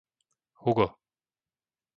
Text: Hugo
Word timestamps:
Hugo 0.61 0.87